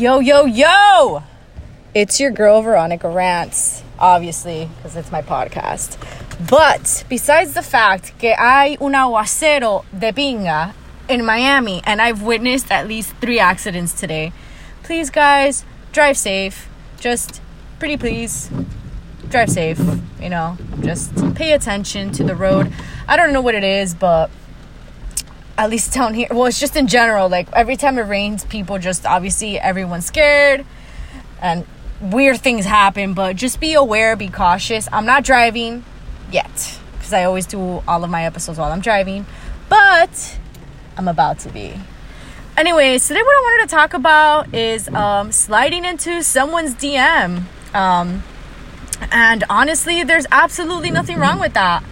Yo, 0.00 0.18
yo, 0.18 0.46
yo! 0.46 1.22
It's 1.92 2.18
your 2.18 2.30
girl 2.30 2.62
Veronica 2.62 3.06
Rants, 3.06 3.82
obviously, 3.98 4.70
because 4.76 4.96
it's 4.96 5.12
my 5.12 5.20
podcast. 5.20 5.98
But 6.48 7.04
besides 7.10 7.52
the 7.52 7.60
fact 7.60 8.18
que 8.18 8.32
hay 8.34 8.78
un 8.80 8.92
aguacero 8.92 9.84
de 9.92 10.10
pinga 10.14 10.72
in 11.06 11.22
Miami 11.22 11.82
and 11.84 12.00
I've 12.00 12.22
witnessed 12.22 12.72
at 12.72 12.88
least 12.88 13.14
three 13.20 13.38
accidents 13.38 13.92
today, 13.92 14.32
please, 14.84 15.10
guys, 15.10 15.66
drive 15.92 16.16
safe. 16.16 16.70
Just 16.98 17.42
pretty 17.78 17.98
please, 17.98 18.50
drive 19.28 19.50
safe. 19.50 19.78
You 20.18 20.30
know, 20.30 20.56
just 20.80 21.34
pay 21.34 21.52
attention 21.52 22.10
to 22.12 22.24
the 22.24 22.34
road. 22.34 22.72
I 23.06 23.18
don't 23.18 23.34
know 23.34 23.42
what 23.42 23.54
it 23.54 23.64
is, 23.64 23.94
but 23.94 24.30
at 25.60 25.68
least 25.68 25.92
down 25.92 26.14
here. 26.14 26.26
Well 26.30 26.46
it's 26.46 26.58
just 26.58 26.74
in 26.74 26.86
general 26.86 27.28
like 27.28 27.46
every 27.52 27.76
time 27.76 27.98
it 27.98 28.02
rains 28.04 28.44
people 28.46 28.78
just 28.78 29.04
obviously 29.04 29.60
everyone's 29.60 30.06
scared 30.06 30.64
and 31.42 31.66
weird 32.00 32.40
things 32.40 32.64
happen 32.64 33.12
but 33.12 33.36
just 33.36 33.60
be 33.60 33.74
aware 33.74 34.16
be 34.16 34.28
cautious. 34.28 34.88
I'm 34.90 35.04
not 35.04 35.22
driving 35.22 35.84
yet 36.32 36.78
because 36.92 37.12
i 37.12 37.24
always 37.24 37.44
do 37.44 37.82
all 37.86 38.04
of 38.04 38.08
my 38.08 38.24
episodes 38.24 38.58
while 38.58 38.72
i'm 38.72 38.80
driving 38.80 39.26
but 39.68 40.38
i'm 40.96 41.08
about 41.08 41.40
to 41.40 41.50
be. 41.50 41.74
Anyways 42.56 43.06
today 43.06 43.20
what 43.20 43.36
i 43.36 43.40
wanted 43.42 43.68
to 43.68 43.74
talk 43.74 43.92
about 43.92 44.54
is 44.54 44.88
um, 44.88 45.30
sliding 45.30 45.84
into 45.84 46.22
someone's 46.22 46.74
dm 46.74 47.42
um, 47.74 48.22
and 49.12 49.44
honestly 49.50 50.04
there's 50.04 50.26
absolutely 50.32 50.90
nothing 50.90 51.18
wrong 51.18 51.38
with 51.38 51.52
that. 51.52 51.84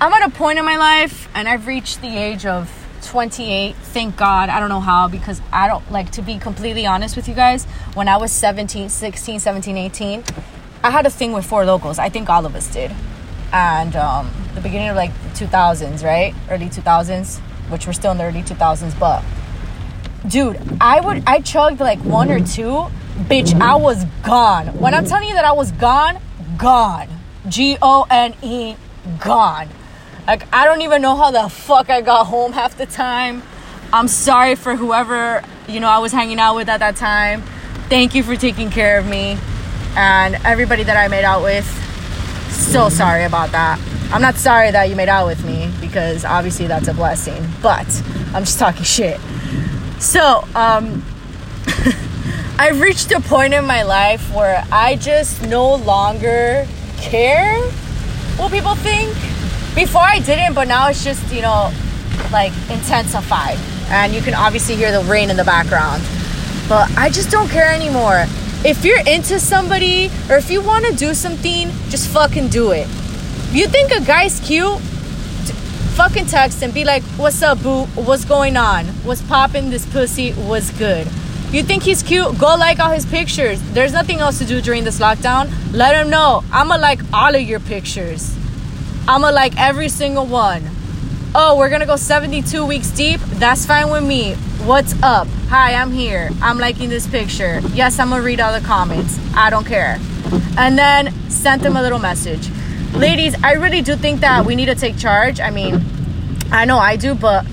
I'm 0.00 0.12
at 0.12 0.22
a 0.22 0.30
point 0.30 0.60
in 0.60 0.64
my 0.64 0.76
life 0.76 1.28
and 1.34 1.48
i've 1.48 1.66
reached 1.66 2.02
the 2.02 2.16
age 2.16 2.46
of 2.46 2.79
28 3.02 3.76
thank 3.76 4.16
god. 4.16 4.48
I 4.48 4.60
don't 4.60 4.68
know 4.68 4.80
how 4.80 5.08
because 5.08 5.40
i 5.52 5.66
don't 5.66 5.90
like 5.90 6.10
to 6.12 6.22
be 6.22 6.38
completely 6.38 6.86
honest 6.86 7.16
with 7.16 7.28
you 7.28 7.34
guys 7.34 7.64
when 7.94 8.08
i 8.08 8.16
was 8.16 8.32
17 8.32 8.88
16 8.88 9.40
17 9.40 9.76
18 9.76 10.24
i 10.82 10.90
had 10.90 11.06
a 11.06 11.10
thing 11.10 11.32
with 11.32 11.44
Four 11.44 11.64
Lokos. 11.64 11.98
I 11.98 12.08
think 12.08 12.28
all 12.28 12.46
of 12.46 12.54
us 12.54 12.72
did. 12.72 12.90
And 13.52 13.96
um, 13.96 14.30
the 14.54 14.60
beginning 14.60 14.88
of 14.88 14.96
like 14.96 15.12
2000s 15.34 16.04
right? 16.04 16.34
Early 16.50 16.66
2000s 16.66 17.38
which 17.70 17.86
we're 17.86 17.92
still 17.92 18.12
in 18.12 18.18
the 18.18 18.24
early 18.24 18.42
2000s 18.42 18.98
but 18.98 19.24
dude 20.26 20.60
i 20.80 21.00
would 21.00 21.22
i 21.26 21.40
chugged 21.40 21.80
like 21.80 21.98
one 22.00 22.30
or 22.30 22.40
two. 22.40 22.86
Bitch 23.28 23.58
i 23.60 23.74
was 23.74 24.04
gone. 24.22 24.68
When 24.78 24.94
i'm 24.94 25.04
telling 25.04 25.28
you 25.28 25.34
that 25.34 25.44
i 25.44 25.52
was 25.52 25.72
gone 25.72 26.20
gone. 26.56 27.08
G-o-n-e 27.48 28.76
gone 29.18 29.68
like, 30.30 30.46
I 30.54 30.64
don't 30.64 30.82
even 30.82 31.02
know 31.02 31.16
how 31.16 31.32
the 31.32 31.48
fuck 31.48 31.90
I 31.90 32.02
got 32.02 32.28
home 32.28 32.52
half 32.52 32.78
the 32.78 32.86
time. 32.86 33.42
I'm 33.92 34.06
sorry 34.06 34.54
for 34.54 34.76
whoever, 34.76 35.42
you 35.66 35.80
know, 35.80 35.88
I 35.88 35.98
was 35.98 36.12
hanging 36.12 36.38
out 36.38 36.54
with 36.54 36.68
at 36.68 36.78
that 36.78 36.94
time. 36.94 37.42
Thank 37.88 38.14
you 38.14 38.22
for 38.22 38.36
taking 38.36 38.70
care 38.70 39.00
of 39.00 39.08
me. 39.08 39.36
And 39.96 40.36
everybody 40.44 40.84
that 40.84 40.96
I 40.96 41.08
made 41.08 41.24
out 41.24 41.42
with, 41.42 41.66
so 42.52 42.88
sorry 42.88 43.24
about 43.24 43.50
that. 43.50 43.80
I'm 44.12 44.22
not 44.22 44.36
sorry 44.36 44.70
that 44.70 44.88
you 44.88 44.94
made 44.94 45.08
out 45.08 45.26
with 45.26 45.44
me 45.44 45.68
because 45.80 46.24
obviously 46.24 46.68
that's 46.68 46.86
a 46.86 46.94
blessing, 46.94 47.44
but 47.60 47.88
I'm 48.32 48.44
just 48.44 48.60
talking 48.60 48.84
shit. 48.84 49.18
So, 49.98 50.46
um, 50.54 51.04
I've 52.56 52.80
reached 52.80 53.10
a 53.10 53.20
point 53.20 53.52
in 53.52 53.66
my 53.66 53.82
life 53.82 54.32
where 54.32 54.64
I 54.70 54.94
just 54.94 55.44
no 55.48 55.74
longer 55.74 56.68
care 56.98 57.60
what 58.36 58.52
people 58.52 58.76
think 58.76 59.12
before 59.74 60.02
I 60.02 60.18
didn't, 60.20 60.54
but 60.54 60.68
now 60.68 60.88
it's 60.88 61.04
just, 61.04 61.32
you 61.32 61.42
know, 61.42 61.72
like 62.32 62.52
intensified. 62.70 63.58
And 63.88 64.14
you 64.14 64.20
can 64.20 64.34
obviously 64.34 64.76
hear 64.76 64.92
the 64.92 65.02
rain 65.10 65.30
in 65.30 65.36
the 65.36 65.44
background. 65.44 66.02
But 66.68 66.90
I 66.96 67.10
just 67.10 67.30
don't 67.30 67.48
care 67.48 67.72
anymore. 67.72 68.26
If 68.64 68.84
you're 68.84 69.00
into 69.06 69.40
somebody 69.40 70.10
or 70.28 70.36
if 70.36 70.50
you 70.50 70.60
want 70.62 70.84
to 70.86 70.94
do 70.94 71.14
something, 71.14 71.70
just 71.88 72.08
fucking 72.08 72.48
do 72.48 72.72
it. 72.72 72.86
You 73.52 73.66
think 73.66 73.90
a 73.90 74.00
guy's 74.00 74.38
cute, 74.40 74.78
fucking 75.96 76.26
text 76.26 76.62
and 76.62 76.72
be 76.72 76.84
like, 76.84 77.02
What's 77.18 77.42
up, 77.42 77.62
boo? 77.62 77.84
What's 77.94 78.24
going 78.24 78.56
on? 78.56 78.86
What's 79.04 79.22
popping 79.22 79.70
this 79.70 79.86
pussy? 79.86 80.32
was 80.34 80.70
good? 80.72 81.06
You 81.50 81.64
think 81.64 81.82
he's 81.82 82.02
cute? 82.02 82.38
Go 82.38 82.54
like 82.54 82.78
all 82.78 82.92
his 82.92 83.04
pictures. 83.06 83.60
There's 83.72 83.92
nothing 83.92 84.20
else 84.20 84.38
to 84.38 84.44
do 84.44 84.60
during 84.60 84.84
this 84.84 85.00
lockdown. 85.00 85.50
Let 85.72 85.96
him 85.96 86.08
know. 86.08 86.44
I'ma 86.52 86.76
like 86.76 87.00
all 87.12 87.34
of 87.34 87.42
your 87.42 87.58
pictures. 87.60 88.36
I'ma 89.10 89.30
like 89.30 89.58
every 89.58 89.88
single 89.88 90.24
one. 90.24 90.62
Oh, 91.34 91.58
we're 91.58 91.68
gonna 91.68 91.84
go 91.84 91.96
72 91.96 92.64
weeks 92.64 92.92
deep? 92.92 93.18
That's 93.40 93.66
fine 93.66 93.90
with 93.90 94.04
me. 94.04 94.34
What's 94.64 94.94
up? 95.02 95.26
Hi, 95.48 95.74
I'm 95.74 95.90
here. 95.90 96.30
I'm 96.40 96.58
liking 96.58 96.88
this 96.88 97.08
picture. 97.08 97.60
Yes, 97.74 97.98
I'm 97.98 98.10
gonna 98.10 98.22
read 98.22 98.38
all 98.38 98.52
the 98.52 98.64
comments. 98.64 99.18
I 99.34 99.50
don't 99.50 99.66
care. 99.66 99.98
And 100.56 100.78
then 100.78 101.12
send 101.28 101.62
them 101.62 101.76
a 101.76 101.82
little 101.82 101.98
message. 101.98 102.50
Ladies, 102.92 103.34
I 103.42 103.54
really 103.54 103.82
do 103.82 103.96
think 103.96 104.20
that 104.20 104.46
we 104.46 104.54
need 104.54 104.66
to 104.66 104.76
take 104.76 104.96
charge. 104.96 105.40
I 105.40 105.50
mean, 105.50 105.84
I 106.52 106.64
know 106.64 106.78
I 106.78 106.94
do, 106.94 107.16
but 107.16 107.44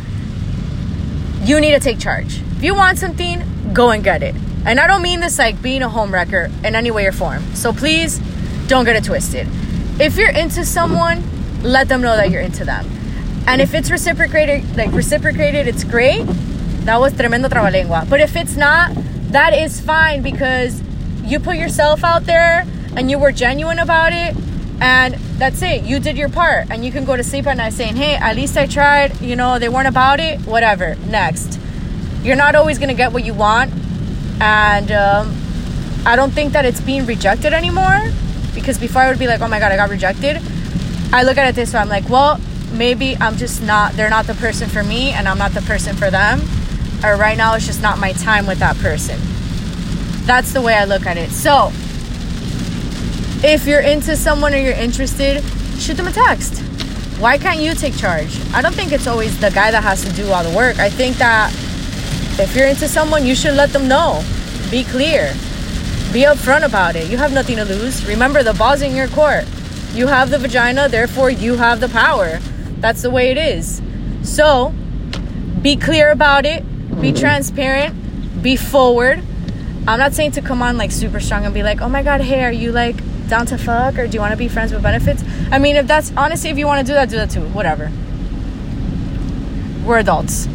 you 1.41 1.59
need 1.59 1.72
to 1.72 1.79
take 1.79 1.97
charge. 1.97 2.40
If 2.57 2.63
you 2.63 2.75
want 2.75 3.00
something, 3.00 3.41
go 3.73 3.90
and 3.90 4.03
get 4.03 4.22
it. 4.22 4.35
And 4.67 4.79
I 4.79 4.85
don't 4.85 5.01
mean 5.01 5.22
this 5.22 5.40
like 5.40 5.59
being 5.63 5.81
a 5.81 5.90
homewrecker 5.90 6.51
in 6.63 6.75
any 6.75 6.91
way 6.91 7.07
or 7.07 7.12
form. 7.12 7.41
So 7.56 7.73
please 7.73 8.19
don't 8.67 8.85
get 8.85 8.96
it 8.96 9.06
twisted. 9.06 9.47
If 10.00 10.17
you're 10.17 10.29
into 10.29 10.63
someone, 10.63 11.23
let 11.63 11.88
them 11.88 12.01
know 12.01 12.16
that 12.16 12.31
you're 12.31 12.41
into 12.41 12.66
them. 12.66 12.85
And 13.47 13.62
if 13.62 13.73
it's 13.73 13.90
reciprocated, 13.90 14.75
like 14.75 14.91
reciprocated, 14.91 15.68
it's 15.68 15.84
great. 15.84 16.25
That 16.85 17.00
was 17.00 17.13
tremendo 17.13 17.50
trabalengua. 17.50 18.09
But 18.09 18.19
if 18.19 18.35
it's 18.35 18.56
not, 18.56 18.91
that 19.31 19.53
is 19.53 19.79
fine 19.79 20.22
because 20.22 20.81
you 21.23 21.40
put 21.40 21.57
yourself 21.57 22.03
out 22.03 22.25
there 22.25 22.66
and 22.96 23.12
you 23.12 23.19
were 23.19 23.31
genuine 23.31 23.79
about 23.79 24.13
it. 24.13 24.35
And 24.79 25.16
that's 25.40 25.62
it. 25.62 25.84
You 25.84 26.00
did 26.00 26.17
your 26.17 26.29
part. 26.29 26.69
And 26.69 26.85
you 26.85 26.91
can 26.91 27.03
go 27.03 27.16
to 27.16 27.23
sleep 27.23 27.47
at 27.47 27.57
night 27.57 27.73
saying, 27.73 27.96
hey, 27.96 28.16
at 28.16 28.35
least 28.35 28.57
I 28.57 28.67
tried. 28.67 29.19
You 29.22 29.35
know, 29.35 29.59
they 29.59 29.69
weren't 29.69 29.88
about 29.88 30.19
it. 30.19 30.40
Whatever. 30.41 30.96
Next. 31.07 31.59
You're 32.22 32.35
not 32.35 32.56
always 32.56 32.78
going 32.78 32.90
to 32.90 32.96
get 32.96 33.12
what 33.12 33.25
you 33.25 33.34
want. 33.34 33.72
And 34.40 34.91
um, 34.91 35.35
I 36.06 36.16
don't 36.16 36.31
think 36.31 36.53
that 36.53 36.66
it's 36.66 36.81
being 36.81 37.06
rejected 37.06 37.53
anymore. 37.53 38.12
Because 38.53 38.78
before 38.78 39.01
I 39.01 39.09
would 39.09 39.19
be 39.19 39.28
like, 39.28 39.41
oh 39.41 39.47
my 39.47 39.59
God, 39.59 39.72
I 39.72 39.78
got 39.78 39.90
rejected. 39.90 40.41
I 41.12 41.23
look 41.23 41.38
at 41.38 41.47
it 41.47 41.56
this 41.56 41.73
way 41.73 41.79
I'm 41.79 41.90
like, 41.90 42.09
well, 42.09 42.40
maybe 42.73 43.16
I'm 43.18 43.38
just 43.38 43.63
not, 43.63 43.94
they're 43.94 44.09
not 44.09 44.28
the 44.28 44.34
person 44.35 44.68
for 44.69 44.84
me 44.84 45.12
and 45.12 45.28
I'm 45.28 45.38
not 45.38 45.53
the 45.53 45.62
person 45.62 45.95
for 45.95 46.12
them. 46.12 46.41
Or 47.03 47.16
right 47.16 47.38
now, 47.38 47.56
it's 47.56 47.66
just 47.66 47.81
not 47.81 48.00
my 48.00 48.12
time 48.13 48.47
with 48.47 48.59
that 48.59 48.75
person. 48.78 49.19
That's 50.25 50.51
the 50.51 50.62
way 50.62 50.73
I 50.73 50.85
look 50.85 51.06
at 51.06 51.16
it. 51.16 51.29
So, 51.29 51.72
if 53.47 53.67
you're 53.67 53.81
into 53.81 54.16
someone 54.16 54.53
or 54.53 54.57
you're 54.57 54.73
interested, 54.73 55.44
shoot 55.79 55.96
them 55.96 56.07
a 56.07 56.12
text. 56.12 56.59
Why 57.19 57.38
can't 57.38 57.59
you 57.59 57.73
take 57.73 57.96
charge? 57.96 58.40
I 58.51 58.62
don't 58.62 58.73
think 58.73 58.91
it's 58.91 59.07
always 59.07 59.40
the 59.40 59.51
guy 59.51 59.72
that 59.72 59.84
has 59.84 60.03
to 60.06 60.12
do 60.13 60.31
all 60.31 60.44
the 60.44 60.56
work. 60.56 60.79
I 60.79 60.90
think 60.90 61.17
that 61.17 61.53
if 62.40 62.56
you're 62.56 62.67
into 62.67 62.88
someone, 62.88 63.25
you 63.25 63.35
should 63.35 63.56
let 63.56 63.72
them 63.72 63.88
know. 63.88 64.23
Be 64.69 64.84
clear. 64.84 65.34
Be 66.12 66.23
upfront 66.23 66.66
about 66.66 66.96
it. 66.96 67.09
You 67.09 67.17
have 67.17 67.34
nothing 67.34 67.56
to 67.57 67.66
lose. 67.66 68.06
Remember, 68.07 68.44
the 68.44 68.53
ball's 68.53 68.81
in 68.81 68.96
your 68.96 69.07
court. 69.09 69.46
You 69.97 70.06
have 70.06 70.30
the 70.30 70.38
vagina, 70.38 70.88
therefore, 70.88 71.31
you 71.31 71.56
have 71.56 71.80
the 71.80 71.90
power. 71.90 72.38
That's 72.81 73.02
the 73.02 73.09
way 73.09 73.31
it 73.31 73.38
is. 73.40 73.81
So, 74.22 74.72
be 75.63 75.75
clear 75.75 76.12
about 76.12 76.46
it, 76.46 76.62
be 77.02 77.09
mm-hmm. 77.09 77.16
transparent, 77.16 78.44
be 78.44 78.58
forward. 78.58 79.24
I'm 79.88 79.97
not 79.97 80.13
saying 80.13 80.34
to 80.34 80.41
come 80.44 80.62
on 80.62 80.78
like 80.78 80.91
super 80.91 81.19
strong 81.19 81.46
and 81.46 81.53
be 81.53 81.63
like, 81.63 81.81
oh 81.81 81.90
my 81.90 82.03
god, 82.03 82.22
hey, 82.22 82.44
are 82.44 82.52
you 82.52 82.72
like 82.72 82.96
down 83.28 83.47
to 83.47 83.58
fuck 83.58 83.97
or 83.97 84.06
do 84.06 84.13
you 84.13 84.19
want 84.19 84.34
to 84.34 84.38
be 84.38 84.47
friends 84.47 84.72
with 84.72 84.84
benefits? 84.84 85.24
I 85.52 85.58
mean, 85.58 85.75
if 85.75 85.88
that's 85.88 86.14
honestly, 86.16 86.52
if 86.52 86.59
you 86.59 86.68
want 86.68 86.85
to 86.85 86.91
do 86.91 86.94
that, 86.94 87.09
do 87.09 87.16
that 87.16 87.31
too. 87.31 87.41
Whatever. 87.50 87.91
We're 89.84 89.97
adults. 89.97 90.47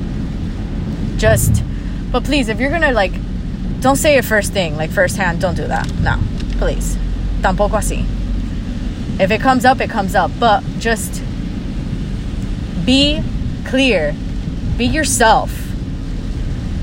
Just, 1.17 1.65
but 2.13 2.23
please, 2.23 2.49
if 2.49 2.61
you're 2.61 2.71
gonna 2.71 2.93
like, 2.93 3.13
don't 3.81 3.97
say 3.97 4.15
your 4.15 4.23
first 4.23 4.53
thing, 4.53 4.77
like 4.77 4.91
first 4.91 5.17
hand, 5.17 5.41
don't 5.41 5.57
do 5.57 5.67
that. 5.67 5.93
No, 5.95 6.21
please. 6.59 6.97
Tampoco 7.41 7.79
así. 7.79 8.22
If 9.23 9.31
it 9.31 9.41
comes 9.41 9.65
up, 9.65 9.81
it 9.81 9.89
comes 9.89 10.15
up. 10.17 10.33
But 10.41 10.65
just 10.81 11.23
be 12.85 13.23
clear, 13.65 14.15
be 14.77 14.85
yourself, 14.85 15.51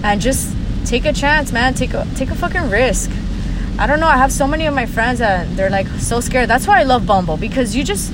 and 0.04 0.22
just 0.22 0.56
take 0.86 1.04
a 1.04 1.12
chance, 1.12 1.52
man. 1.52 1.74
Take 1.74 1.94
a 1.94 2.08
take 2.16 2.32
a 2.32 2.36
fucking 2.36 2.70
risk. 2.70 3.12
I 3.78 3.88
don't 3.88 4.00
know. 4.00 4.08
I 4.08 4.18
have 4.18 4.32
so 4.32 4.48
many 4.48 4.66
of 4.66 4.74
my 4.74 4.86
friends 4.86 5.20
that 5.20 5.54
they're 5.58 5.70
like 5.70 5.88
so 6.00 6.22
scared. 6.22 6.50
That's 6.50 6.66
why 6.66 6.80
I 6.80 6.84
love 6.84 7.06
Bumble 7.06 7.36
because 7.36 7.76
you 7.76 7.84
just 7.84 8.14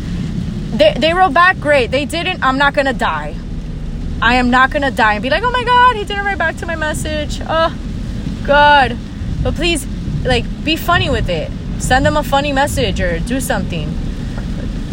they 0.75 0.95
they 0.97 1.13
wrote 1.13 1.33
back 1.33 1.59
great. 1.59 1.91
They 1.91 2.05
didn't. 2.05 2.43
I'm 2.43 2.57
not 2.57 2.73
gonna 2.73 2.93
die. 2.93 3.35
I 4.21 4.35
am 4.35 4.49
not 4.49 4.71
gonna 4.71 4.91
die 4.91 5.13
and 5.13 5.21
be 5.21 5.29
like, 5.29 5.43
oh 5.43 5.51
my 5.51 5.63
god, 5.63 5.95
he 5.97 6.03
didn't 6.03 6.25
write 6.25 6.37
back 6.37 6.55
to 6.57 6.65
my 6.65 6.75
message. 6.75 7.41
Oh, 7.47 7.77
God. 8.45 8.97
But 9.43 9.55
please, 9.55 9.85
like, 10.23 10.45
be 10.63 10.75
funny 10.75 11.09
with 11.09 11.29
it. 11.29 11.51
Send 11.79 12.05
them 12.05 12.17
a 12.17 12.23
funny 12.23 12.53
message 12.53 13.01
or 13.01 13.19
do 13.19 13.39
something. 13.41 13.93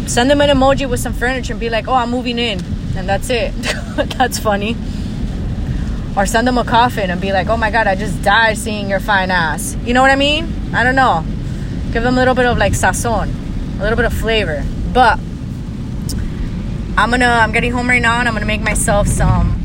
Send 0.07 0.29
them 0.29 0.41
an 0.41 0.49
emoji 0.49 0.89
with 0.89 0.99
some 0.99 1.13
furniture 1.13 1.53
and 1.53 1.59
be 1.59 1.69
like, 1.69 1.87
oh, 1.87 1.93
I'm 1.93 2.09
moving 2.11 2.39
in. 2.39 2.59
And 2.95 3.07
that's 3.09 3.29
it. 3.29 3.53
that's 4.17 4.37
funny. 4.37 4.75
or 6.15 6.25
send 6.25 6.47
them 6.47 6.57
a 6.57 6.63
coffin 6.63 7.09
and 7.09 7.19
be 7.19 7.31
like, 7.31 7.47
oh 7.47 7.57
my 7.57 7.71
God, 7.71 7.87
I 7.87 7.95
just 7.95 8.21
died 8.21 8.57
seeing 8.57 8.89
your 8.89 8.99
fine 8.99 9.31
ass. 9.31 9.75
You 9.83 9.93
know 9.93 10.01
what 10.01 10.11
I 10.11 10.15
mean? 10.15 10.51
I 10.73 10.83
don't 10.83 10.95
know. 10.95 11.23
Give 11.91 12.03
them 12.03 12.13
a 12.13 12.17
little 12.17 12.35
bit 12.35 12.45
of 12.45 12.57
like 12.57 12.73
sazon, 12.73 13.31
a 13.79 13.81
little 13.81 13.95
bit 13.95 14.05
of 14.05 14.13
flavor. 14.13 14.63
But 14.93 15.19
I'm 16.95 17.09
gonna, 17.09 17.25
I'm 17.25 17.51
getting 17.51 17.71
home 17.71 17.89
right 17.89 18.01
now 18.01 18.19
and 18.19 18.27
I'm 18.27 18.33
gonna 18.35 18.45
make 18.45 18.61
myself 18.61 19.07
some, 19.07 19.59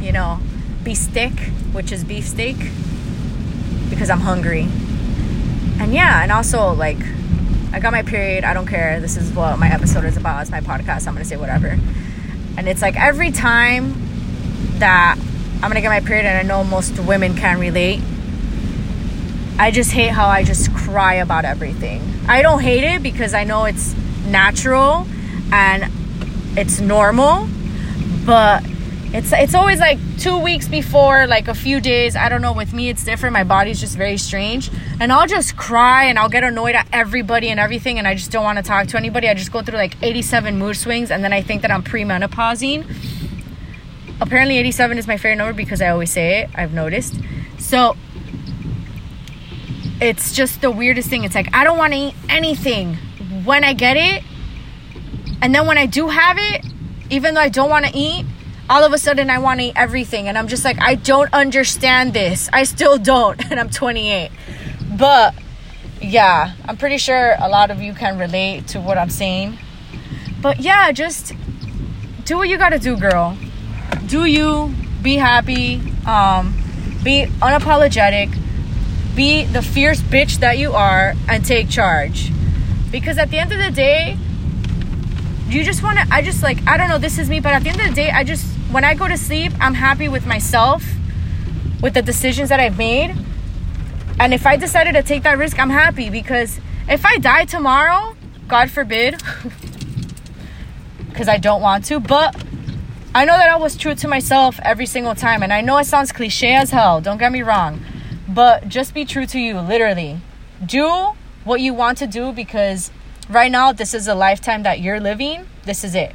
you 0.00 0.12
know, 0.12 0.38
beef 0.82 0.98
steak, 0.98 1.38
which 1.72 1.92
is 1.92 2.04
beef 2.04 2.26
steak, 2.26 2.56
because 3.88 4.10
I'm 4.10 4.20
hungry. 4.20 4.68
And 5.80 5.92
yeah, 5.92 6.22
and 6.22 6.30
also 6.30 6.72
like, 6.74 6.98
I 7.76 7.78
got 7.78 7.92
my 7.92 8.00
period. 8.00 8.42
I 8.42 8.54
don't 8.54 8.66
care. 8.66 9.00
This 9.00 9.18
is 9.18 9.30
what 9.34 9.58
my 9.58 9.68
episode 9.68 10.04
is 10.04 10.16
about. 10.16 10.40
It's 10.40 10.50
my 10.50 10.62
podcast. 10.62 11.06
I'm 11.06 11.12
gonna 11.12 11.26
say 11.26 11.36
whatever. 11.36 11.78
And 12.56 12.66
it's 12.68 12.80
like 12.80 12.98
every 12.98 13.30
time 13.30 13.92
that 14.78 15.18
I'm 15.56 15.68
gonna 15.68 15.82
get 15.82 15.90
my 15.90 16.00
period, 16.00 16.24
and 16.24 16.38
I 16.38 16.42
know 16.42 16.64
most 16.64 16.98
women 17.00 17.36
can 17.36 17.60
relate. 17.60 18.00
I 19.58 19.70
just 19.70 19.92
hate 19.92 20.08
how 20.08 20.26
I 20.26 20.42
just 20.42 20.72
cry 20.74 21.16
about 21.16 21.44
everything. 21.44 22.00
I 22.26 22.40
don't 22.40 22.60
hate 22.60 22.82
it 22.82 23.02
because 23.02 23.34
I 23.34 23.44
know 23.44 23.66
it's 23.66 23.94
natural 24.26 25.06
and 25.52 25.92
it's 26.56 26.80
normal, 26.80 27.46
but 28.24 28.64
it's 29.16 29.32
it's 29.32 29.54
always 29.54 29.80
like 29.80 29.98
two 30.18 30.38
weeks 30.38 30.68
before, 30.68 31.26
like 31.26 31.48
a 31.48 31.54
few 31.54 31.80
days. 31.80 32.16
I 32.16 32.28
don't 32.28 32.42
know. 32.42 32.52
With 32.52 32.72
me, 32.72 32.88
it's 32.88 33.04
different. 33.04 33.32
My 33.32 33.44
body's 33.44 33.80
just 33.80 33.96
very 33.96 34.18
strange, 34.18 34.70
and 35.00 35.12
I'll 35.12 35.26
just 35.26 35.56
cry 35.56 36.04
and 36.04 36.18
I'll 36.18 36.28
get 36.28 36.44
annoyed 36.44 36.74
at 36.74 36.86
everybody 36.92 37.48
and 37.48 37.58
everything, 37.58 37.98
and 37.98 38.06
I 38.06 38.14
just 38.14 38.30
don't 38.30 38.44
want 38.44 38.58
to 38.58 38.62
talk 38.62 38.88
to 38.88 38.96
anybody. 38.96 39.28
I 39.28 39.34
just 39.34 39.52
go 39.52 39.62
through 39.62 39.78
like 39.78 39.96
87 40.02 40.58
mood 40.58 40.76
swings, 40.76 41.10
and 41.10 41.24
then 41.24 41.32
I 41.32 41.42
think 41.42 41.62
that 41.62 41.70
I'm 41.70 41.82
premenopausing 41.82 42.84
apparently 44.20 44.58
87 44.58 44.98
is 44.98 45.06
my 45.06 45.16
favorite 45.16 45.36
number 45.36 45.52
because 45.52 45.82
I 45.82 45.88
always 45.88 46.10
say 46.10 46.40
it. 46.40 46.50
I've 46.54 46.72
noticed. 46.72 47.16
So 47.58 47.96
it's 50.00 50.34
just 50.34 50.60
the 50.60 50.70
weirdest 50.70 51.08
thing. 51.08 51.24
It's 51.24 51.34
like 51.34 51.54
I 51.54 51.64
don't 51.64 51.78
want 51.78 51.92
to 51.92 51.98
eat 51.98 52.14
anything 52.28 52.94
when 53.44 53.64
I 53.64 53.72
get 53.72 53.96
it. 53.96 54.22
And 55.42 55.54
then 55.54 55.66
when 55.66 55.78
I 55.78 55.86
do 55.86 56.08
have 56.08 56.36
it, 56.38 56.64
even 57.10 57.34
though 57.34 57.40
I 57.40 57.48
don't 57.48 57.70
want 57.70 57.86
to 57.86 57.96
eat, 57.96 58.24
all 58.68 58.84
of 58.84 58.92
a 58.92 58.98
sudden 58.98 59.30
I 59.30 59.38
want 59.38 59.60
to 59.60 59.66
eat 59.66 59.72
everything. 59.76 60.28
And 60.28 60.36
I'm 60.36 60.48
just 60.48 60.64
like, 60.64 60.80
I 60.80 60.94
don't 60.94 61.32
understand 61.32 62.12
this. 62.12 62.48
I 62.52 62.64
still 62.64 62.98
don't. 62.98 63.40
And 63.50 63.60
I'm 63.60 63.70
28. 63.70 64.30
But 64.98 65.34
yeah, 66.00 66.54
I'm 66.64 66.76
pretty 66.76 66.98
sure 66.98 67.36
a 67.38 67.48
lot 67.48 67.70
of 67.70 67.80
you 67.80 67.94
can 67.94 68.18
relate 68.18 68.68
to 68.68 68.80
what 68.80 68.98
I'm 68.98 69.10
saying. 69.10 69.58
But 70.40 70.60
yeah, 70.60 70.92
just 70.92 71.32
do 72.24 72.36
what 72.36 72.48
you 72.48 72.58
gotta 72.58 72.78
do, 72.78 72.96
girl 72.96 73.36
do 74.06 74.24
you 74.24 74.72
be 75.02 75.16
happy 75.16 75.80
um, 76.06 76.52
be 77.02 77.26
unapologetic 77.40 78.34
be 79.14 79.44
the 79.44 79.62
fierce 79.62 80.00
bitch 80.00 80.38
that 80.38 80.58
you 80.58 80.72
are 80.72 81.14
and 81.28 81.44
take 81.44 81.68
charge 81.68 82.30
because 82.90 83.18
at 83.18 83.30
the 83.30 83.38
end 83.38 83.52
of 83.52 83.58
the 83.58 83.70
day 83.70 84.16
you 85.48 85.64
just 85.64 85.82
want 85.82 85.98
to 85.98 86.06
i 86.10 86.20
just 86.20 86.42
like 86.42 86.58
i 86.66 86.76
don't 86.76 86.88
know 86.88 86.98
this 86.98 87.18
is 87.18 87.28
me 87.28 87.40
but 87.40 87.52
at 87.52 87.62
the 87.62 87.70
end 87.70 87.80
of 87.80 87.86
the 87.86 87.94
day 87.94 88.10
i 88.10 88.22
just 88.22 88.46
when 88.70 88.84
i 88.84 88.94
go 88.94 89.08
to 89.08 89.16
sleep 89.16 89.52
i'm 89.60 89.74
happy 89.74 90.08
with 90.08 90.26
myself 90.26 90.84
with 91.82 91.94
the 91.94 92.02
decisions 92.02 92.48
that 92.48 92.60
i've 92.60 92.78
made 92.78 93.14
and 94.18 94.32
if 94.32 94.46
i 94.46 94.56
decided 94.56 94.92
to 94.92 95.02
take 95.02 95.22
that 95.22 95.38
risk 95.38 95.58
i'm 95.58 95.70
happy 95.70 96.10
because 96.10 96.60
if 96.88 97.04
i 97.04 97.18
die 97.18 97.44
tomorrow 97.44 98.16
god 98.48 98.70
forbid 98.70 99.20
because 101.08 101.28
i 101.28 101.36
don't 101.36 101.60
want 101.60 101.84
to 101.84 102.00
but 102.00 102.34
I 103.16 103.24
know 103.24 103.38
that 103.38 103.48
I 103.48 103.56
was 103.56 103.78
true 103.78 103.94
to 103.94 104.08
myself 104.08 104.60
every 104.62 104.84
single 104.84 105.14
time. 105.14 105.42
And 105.42 105.50
I 105.50 105.62
know 105.62 105.78
it 105.78 105.86
sounds 105.86 106.12
cliche 106.12 106.54
as 106.54 106.70
hell, 106.70 107.00
don't 107.00 107.16
get 107.16 107.32
me 107.32 107.40
wrong. 107.40 107.80
But 108.28 108.68
just 108.68 108.92
be 108.92 109.06
true 109.06 109.24
to 109.24 109.40
you, 109.40 109.58
literally. 109.58 110.20
Do 110.62 111.12
what 111.42 111.62
you 111.62 111.72
want 111.72 111.96
to 111.96 112.06
do 112.06 112.30
because 112.30 112.90
right 113.30 113.50
now, 113.50 113.72
this 113.72 113.94
is 113.94 114.06
a 114.06 114.14
lifetime 114.14 114.64
that 114.64 114.80
you're 114.80 115.00
living. 115.00 115.46
This 115.64 115.82
is 115.82 115.94
it. 115.94 116.14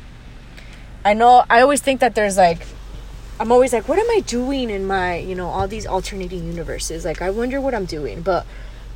I 1.04 1.14
know, 1.14 1.44
I 1.50 1.62
always 1.62 1.82
think 1.82 2.00
that 2.00 2.16
there's 2.16 2.38
like, 2.38 2.66
I'm 3.40 3.52
always 3.52 3.74
like, 3.74 3.88
what 3.88 3.98
am 3.98 4.10
I 4.10 4.20
doing 4.20 4.70
in 4.70 4.86
my, 4.86 5.18
you 5.18 5.36
know, 5.36 5.48
all 5.48 5.68
these 5.68 5.88
alternating 5.88 6.46
universes? 6.46 7.06
Like, 7.06 7.22
I 7.22 7.32
wonder 7.32 7.60
what 7.60 7.74
I'm 7.74 7.86
doing. 7.86 8.22
But 8.22 8.46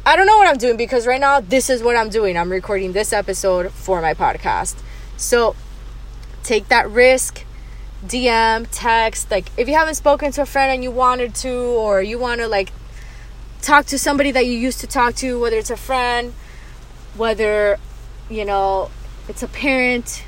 I 0.06 0.16
don't 0.16 0.28
know 0.28 0.38
what 0.38 0.48
I'm 0.48 0.58
doing 0.58 0.78
because 0.78 1.08
right 1.08 1.20
now, 1.20 1.40
this 1.40 1.70
is 1.70 1.82
what 1.82 1.96
I'm 1.96 2.10
doing. 2.10 2.38
I'm 2.38 2.52
recording 2.52 2.92
this 2.92 3.12
episode 3.12 3.72
for 3.72 4.02
my 4.02 4.14
podcast. 4.14 4.76
So 5.18 5.56
take 6.44 6.68
that 6.68 6.90
risk 6.90 7.44
DM, 8.06 8.68
text. 8.72 9.32
Like 9.32 9.48
if 9.58 9.68
you 9.68 9.74
haven't 9.76 9.96
spoken 9.96 10.32
to 10.34 10.44
a 10.44 10.46
friend 10.46 10.72
and 10.72 10.84
you 10.84 10.92
wanted 10.92 11.34
to, 11.36 11.52
or 11.54 12.02
you 12.02 12.20
want 12.20 12.42
to 12.42 12.48
like 12.48 12.72
talk 13.62 13.88
to 13.88 13.98
somebody 13.98 14.32
that 14.32 14.46
you 14.46 14.54
used 14.54 14.80
to 14.82 14.88
talk 14.88 15.16
to, 15.16 15.40
whether 15.40 15.58
it's 15.58 15.72
a 15.72 15.78
friend, 15.78 16.34
whether 17.16 17.80
you 18.30 18.46
know 18.46 18.92
it's 19.28 19.44
a 19.44 19.48
parent, 19.48 20.24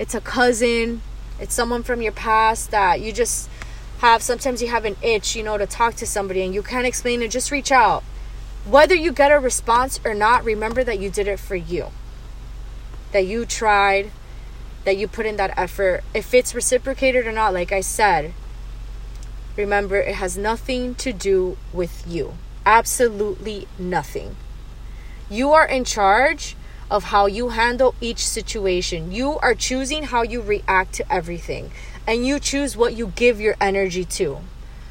it's 0.00 0.14
a 0.14 0.20
cousin, 0.20 1.02
it's 1.38 1.52
someone 1.52 1.82
from 1.82 2.00
your 2.00 2.12
past 2.12 2.70
that 2.70 3.02
you 3.02 3.12
just 3.12 3.50
have. 3.98 4.22
Sometimes 4.22 4.62
you 4.62 4.68
have 4.68 4.86
an 4.86 4.96
itch, 5.02 5.36
you 5.36 5.42
know, 5.42 5.58
to 5.58 5.66
talk 5.66 5.94
to 5.96 6.06
somebody 6.06 6.40
and 6.40 6.54
you 6.54 6.62
can't 6.62 6.86
explain 6.86 7.20
it. 7.20 7.30
Just 7.30 7.50
reach 7.50 7.70
out. 7.70 8.02
Whether 8.66 8.94
you 8.94 9.12
get 9.12 9.30
a 9.30 9.38
response 9.38 10.00
or 10.02 10.14
not, 10.14 10.42
remember 10.42 10.82
that 10.84 11.00
you 11.00 11.10
did 11.10 11.28
it 11.28 11.38
for 11.38 11.54
you. 11.54 11.88
That 13.12 13.26
you 13.26 13.44
tried, 13.44 14.10
that 14.84 14.96
you 14.96 15.06
put 15.06 15.26
in 15.26 15.36
that 15.36 15.52
effort. 15.58 16.02
If 16.14 16.32
it's 16.32 16.54
reciprocated 16.54 17.26
or 17.26 17.32
not, 17.32 17.52
like 17.52 17.70
I 17.70 17.82
said, 17.82 18.32
remember 19.54 19.96
it 19.96 20.14
has 20.14 20.38
nothing 20.38 20.94
to 20.94 21.12
do 21.12 21.58
with 21.74 22.06
you. 22.08 22.38
Absolutely 22.64 23.68
nothing. 23.78 24.36
You 25.28 25.52
are 25.52 25.66
in 25.66 25.84
charge 25.84 26.56
of 26.90 27.04
how 27.04 27.26
you 27.26 27.50
handle 27.50 27.94
each 28.00 28.26
situation. 28.26 29.12
You 29.12 29.38
are 29.38 29.54
choosing 29.54 30.04
how 30.04 30.22
you 30.22 30.42
react 30.42 30.92
to 30.94 31.12
everything, 31.12 31.70
and 32.06 32.26
you 32.26 32.40
choose 32.40 32.76
what 32.76 32.94
you 32.94 33.12
give 33.14 33.40
your 33.40 33.56
energy 33.60 34.04
to. 34.04 34.38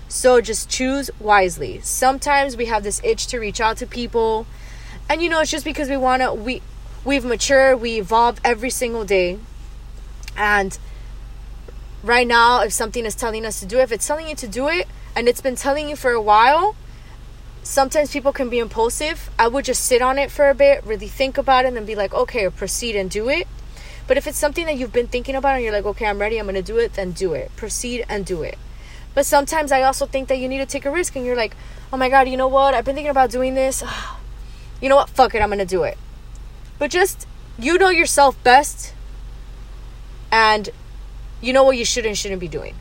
So 0.07 0.41
just 0.41 0.69
choose 0.69 1.11
wisely. 1.19 1.81
Sometimes 1.81 2.57
we 2.57 2.65
have 2.65 2.83
this 2.83 3.01
itch 3.03 3.27
to 3.27 3.39
reach 3.39 3.61
out 3.61 3.77
to 3.77 3.85
people, 3.85 4.47
and 5.09 5.21
you 5.21 5.29
know, 5.29 5.41
it's 5.41 5.51
just 5.51 5.65
because 5.65 5.89
we 5.89 5.97
want 5.97 6.21
to 6.21 6.33
we 6.33 6.61
we've 7.03 7.25
matured, 7.25 7.81
we 7.81 7.99
evolve 7.99 8.39
every 8.43 8.69
single 8.69 9.05
day. 9.05 9.39
And 10.37 10.77
right 12.03 12.27
now, 12.27 12.61
if 12.61 12.71
something 12.71 13.05
is 13.05 13.15
telling 13.15 13.45
us 13.45 13.59
to 13.59 13.65
do 13.65 13.79
it, 13.79 13.83
if 13.83 13.91
it's 13.91 14.07
telling 14.07 14.27
you 14.27 14.35
to 14.35 14.47
do 14.47 14.67
it 14.69 14.87
and 15.15 15.27
it's 15.27 15.41
been 15.41 15.55
telling 15.55 15.89
you 15.89 15.95
for 15.95 16.11
a 16.11 16.21
while, 16.21 16.75
sometimes 17.69 18.11
people 18.11 18.33
can 18.33 18.49
be 18.49 18.57
impulsive. 18.57 19.29
I 19.37 19.47
would 19.47 19.63
just 19.63 19.85
sit 19.85 20.01
on 20.01 20.17
it 20.17 20.31
for 20.31 20.49
a 20.49 20.55
bit, 20.55 20.83
really 20.83 21.07
think 21.07 21.37
about 21.37 21.65
it, 21.65 21.69
and 21.69 21.77
then 21.77 21.85
be 21.85 21.95
like, 21.95 22.13
okay, 22.13 22.49
proceed 22.49 22.95
and 22.95 23.11
do 23.11 23.29
it. 23.29 23.47
But 24.07 24.17
if 24.17 24.25
it's 24.25 24.39
something 24.39 24.65
that 24.65 24.75
you've 24.75 24.91
been 24.91 25.07
thinking 25.07 25.35
about 25.35 25.55
and 25.55 25.63
you're 25.63 25.71
like, 25.71 25.85
okay, 25.85 26.07
I'm 26.07 26.17
ready, 26.17 26.39
I'm 26.39 26.47
gonna 26.47 26.63
do 26.63 26.79
it, 26.79 26.93
then 26.93 27.11
do 27.11 27.33
it. 27.33 27.55
Proceed 27.55 28.05
and 28.09 28.25
do 28.25 28.41
it. 28.41 28.57
But 29.13 29.27
sometimes 29.27 29.71
I 29.71 29.83
also 29.83 30.07
think 30.07 30.29
that 30.29 30.39
you 30.39 30.47
need 30.47 30.57
to 30.57 30.65
take 30.65 30.85
a 30.85 30.91
risk 30.91 31.15
and 31.15 31.23
you're 31.23 31.35
like, 31.35 31.55
oh 31.93 31.97
my 31.97 32.09
God, 32.09 32.27
you 32.27 32.37
know 32.37 32.47
what? 32.47 32.73
I've 32.73 32.85
been 32.85 32.95
thinking 32.95 33.11
about 33.11 33.29
doing 33.29 33.53
this. 33.53 33.83
you 34.81 34.89
know 34.89 34.95
what? 34.95 35.09
Fuck 35.09 35.35
it, 35.35 35.41
I'm 35.41 35.49
gonna 35.49 35.63
do 35.63 35.83
it. 35.83 35.97
But 36.79 36.89
just, 36.89 37.27
you 37.59 37.77
know 37.77 37.89
yourself 37.89 38.41
best 38.43 38.95
and 40.31 40.69
you 41.39 41.53
know 41.53 41.63
what 41.63 41.77
you 41.77 41.85
should 41.85 42.07
and 42.07 42.17
shouldn't 42.17 42.41
be 42.41 42.47
doing. 42.47 42.73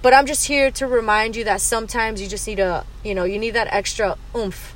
But 0.00 0.14
I'm 0.14 0.26
just 0.26 0.46
here 0.46 0.70
to 0.72 0.86
remind 0.86 1.36
you 1.36 1.44
that 1.44 1.60
sometimes 1.60 2.20
you 2.20 2.28
just 2.28 2.46
need 2.46 2.60
a, 2.60 2.84
you 3.04 3.14
know, 3.14 3.24
you 3.24 3.38
need 3.38 3.50
that 3.50 3.68
extra 3.70 4.16
oomph. 4.36 4.74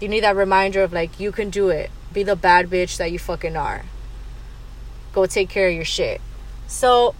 You 0.00 0.08
need 0.08 0.20
that 0.20 0.36
reminder 0.36 0.82
of 0.82 0.92
like, 0.92 1.20
you 1.20 1.30
can 1.32 1.50
do 1.50 1.68
it. 1.68 1.90
Be 2.12 2.22
the 2.22 2.36
bad 2.36 2.68
bitch 2.68 2.96
that 2.96 3.12
you 3.12 3.18
fucking 3.18 3.56
are. 3.56 3.84
Go 5.12 5.26
take 5.26 5.48
care 5.48 5.68
of 5.68 5.74
your 5.74 5.84
shit. 5.84 6.20
So, 6.66 7.14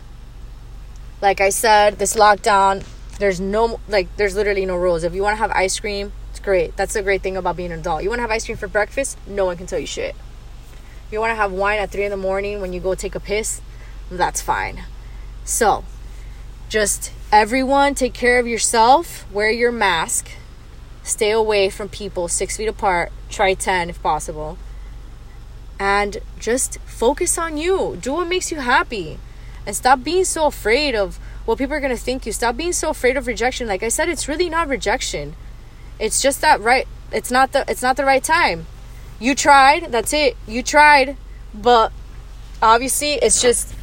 like 1.20 1.40
I 1.40 1.50
said, 1.50 1.98
this 1.98 2.16
lockdown, 2.16 2.84
there's 3.18 3.40
no, 3.40 3.80
like, 3.88 4.14
there's 4.16 4.34
literally 4.34 4.66
no 4.66 4.76
rules. 4.76 5.04
If 5.04 5.14
you 5.14 5.22
want 5.22 5.34
to 5.36 5.38
have 5.38 5.52
ice 5.52 5.78
cream, 5.78 6.12
it's 6.30 6.40
great. 6.40 6.76
That's 6.76 6.94
the 6.94 7.02
great 7.02 7.22
thing 7.22 7.36
about 7.36 7.56
being 7.56 7.70
an 7.70 7.80
adult. 7.80 8.02
You 8.02 8.08
want 8.08 8.18
to 8.18 8.22
have 8.22 8.30
ice 8.30 8.46
cream 8.46 8.56
for 8.56 8.66
breakfast? 8.66 9.16
No 9.26 9.44
one 9.44 9.56
can 9.56 9.66
tell 9.66 9.78
you 9.78 9.86
shit 9.86 10.16
you 11.12 11.20
want 11.20 11.30
to 11.30 11.36
have 11.36 11.52
wine 11.52 11.78
at 11.78 11.90
3 11.90 12.04
in 12.04 12.10
the 12.10 12.16
morning 12.16 12.60
when 12.60 12.72
you 12.72 12.80
go 12.80 12.94
take 12.94 13.14
a 13.14 13.20
piss, 13.20 13.60
that's 14.10 14.40
fine. 14.40 14.84
So, 15.44 15.84
just 16.72 17.12
everyone 17.30 17.94
take 17.94 18.14
care 18.14 18.38
of 18.38 18.46
yourself, 18.46 19.30
wear 19.30 19.50
your 19.50 19.70
mask, 19.70 20.30
stay 21.02 21.30
away 21.30 21.68
from 21.68 21.90
people 21.90 22.28
six 22.28 22.56
feet 22.56 22.66
apart, 22.66 23.12
try 23.28 23.52
10 23.52 23.90
if 23.90 24.02
possible, 24.02 24.56
and 25.78 26.16
just 26.38 26.78
focus 26.78 27.36
on 27.36 27.58
you. 27.58 27.98
Do 28.00 28.14
what 28.14 28.26
makes 28.26 28.50
you 28.50 28.60
happy, 28.60 29.18
and 29.66 29.76
stop 29.76 30.02
being 30.02 30.24
so 30.24 30.46
afraid 30.46 30.94
of 30.94 31.18
what 31.44 31.58
people 31.58 31.76
are 31.76 31.80
going 31.80 31.94
to 31.94 32.02
think 32.02 32.24
you. 32.24 32.32
Stop 32.32 32.56
being 32.56 32.72
so 32.72 32.88
afraid 32.88 33.18
of 33.18 33.26
rejection. 33.26 33.66
Like 33.68 33.82
I 33.82 33.90
said, 33.90 34.08
it's 34.08 34.26
really 34.26 34.48
not 34.48 34.66
rejection. 34.66 35.36
It's 35.98 36.22
just 36.22 36.40
that 36.40 36.58
right 36.62 36.88
it's 37.12 37.30
not 37.30 37.52
the 37.52 37.66
it's 37.68 37.82
not 37.82 37.98
the 37.98 38.06
right 38.06 38.24
time 38.24 38.64
you 39.20 39.34
tried. 39.34 39.92
That's 39.92 40.14
it. 40.14 40.38
You 40.46 40.62
tried. 40.62 41.18
But 41.54 41.92
obviously, 42.62 43.12
it's 43.12 43.42
just 43.42 43.74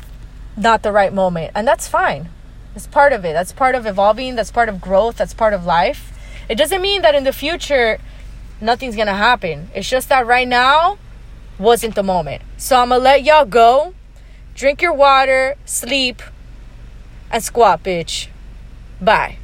not 0.57 0.81
the 0.81 0.91
right 0.91 1.13
moment. 1.13 1.51
And 1.55 1.67
that's 1.67 1.87
fine. 1.87 2.29
That's 2.73 2.87
part 2.87 3.13
of 3.13 3.25
it. 3.25 3.33
That's 3.33 3.51
part 3.51 3.75
of 3.75 3.85
evolving. 3.85 4.35
That's 4.35 4.51
part 4.51 4.69
of 4.69 4.79
growth. 4.79 5.17
That's 5.17 5.33
part 5.33 5.53
of 5.53 5.65
life. 5.65 6.11
It 6.47 6.55
doesn't 6.55 6.81
mean 6.81 7.01
that 7.01 7.15
in 7.15 7.23
the 7.23 7.33
future 7.33 7.99
nothing's 8.61 8.95
gonna 8.95 9.15
happen. 9.15 9.69
It's 9.73 9.89
just 9.89 10.09
that 10.09 10.25
right 10.25 10.47
now 10.47 10.97
wasn't 11.57 11.95
the 11.95 12.03
moment. 12.03 12.41
So 12.57 12.77
I'm 12.77 12.89
gonna 12.89 13.03
let 13.03 13.23
y'all 13.23 13.45
go. 13.45 13.93
Drink 14.55 14.81
your 14.81 14.93
water, 14.93 15.55
sleep, 15.65 16.21
and 17.31 17.43
squat, 17.43 17.83
bitch. 17.83 18.27
Bye. 18.99 19.37